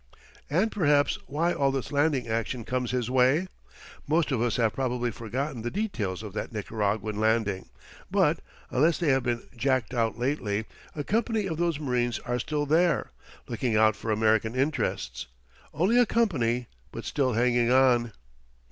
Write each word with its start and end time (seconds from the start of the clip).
And 0.49 0.71
perhaps 0.71 1.19
why 1.27 1.53
all 1.53 1.69
this 1.69 1.91
landing 1.91 2.27
action 2.27 2.65
comes 2.65 2.89
his 2.89 3.11
way? 3.11 3.47
Most 4.07 4.31
of 4.31 4.41
us 4.41 4.55
have 4.55 4.73
probably 4.73 5.11
forgotten 5.11 5.61
the 5.61 5.69
details 5.69 6.23
of 6.23 6.33
that 6.33 6.51
Nicaraguan 6.51 7.19
landing; 7.19 7.69
but 8.09 8.39
unless 8.71 8.97
they 8.97 9.09
have 9.09 9.21
been 9.21 9.43
jacked 9.55 9.93
out 9.93 10.17
lately 10.17 10.65
a 10.95 11.03
company 11.03 11.45
of 11.45 11.57
those 11.57 11.79
marines 11.79 12.17
are 12.17 12.39
still 12.39 12.65
there, 12.65 13.11
looking 13.47 13.75
out 13.77 13.95
for 13.95 14.09
American 14.09 14.55
interests. 14.55 15.27
Only 15.71 15.99
a 15.99 16.07
company, 16.07 16.65
but 16.91 17.05
still 17.05 17.33
hanging 17.33 17.69
on. 17.71 18.11